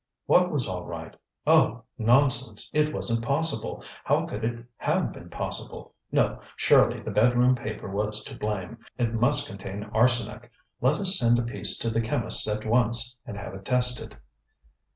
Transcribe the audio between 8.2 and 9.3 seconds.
to blame. It